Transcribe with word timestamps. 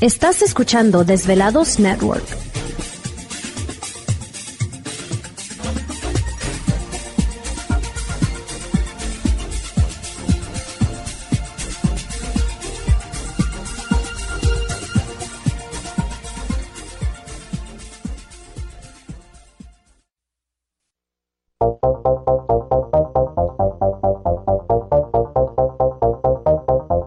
Estás 0.00 0.40
escuchando 0.40 1.04
Desvelados 1.04 1.78
Network. 1.78 2.24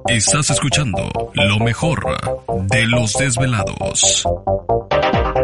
Estás 0.09 0.51
escuchando 0.51 0.99
lo 1.33 1.57
mejor 1.57 2.05
de 2.61 2.87
los 2.87 3.13
desvelados. 3.13 4.23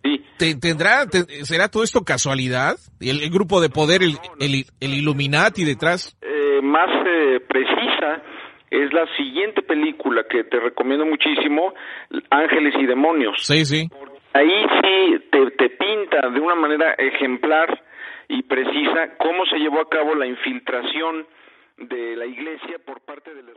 Sí. 0.05 0.25
¿Te- 0.39 0.55
¿Tendrá, 0.57 1.07
te- 1.07 1.45
será 1.45 1.69
todo 1.69 1.83
esto 1.85 2.01
casualidad? 2.05 2.77
¿El, 3.01 3.23
el 3.23 3.31
grupo 3.31 3.61
de 3.61 3.69
poder, 3.71 4.03
el, 4.03 4.17
el, 4.41 4.65
el 4.81 4.95
Illuminati 4.95 5.65
detrás? 5.65 6.17
Eh, 6.23 6.61
más 6.63 6.89
eh, 7.07 7.41
precisa 7.47 8.23
es 8.71 8.93
la 8.93 9.07
siguiente 9.17 9.63
película 9.63 10.25
que 10.29 10.45
te 10.45 10.59
recomiendo 10.59 11.05
muchísimo, 11.05 11.75
Ángeles 12.31 12.75
y 12.81 12.87
Demonios. 12.87 13.37
Sí, 13.45 13.65
sí. 13.65 13.89
Ahí 14.33 14.65
sí 14.83 15.19
te, 15.31 15.51
te 15.53 15.69
pinta 15.71 16.31
de 16.31 16.41
una 16.41 16.55
manera 16.55 16.95
ejemplar 16.95 17.83
y 18.29 18.43
precisa 18.45 19.15
cómo 19.19 19.45
se 19.47 19.59
llevó 19.59 19.81
a 19.83 19.89
cabo 19.91 20.15
la 20.15 20.27
infiltración 20.27 21.27
de 21.77 22.17
la 22.17 22.25
iglesia 22.27 22.79
por 22.85 23.01
parte 23.03 23.35
de 23.35 23.43
los... 23.43 23.57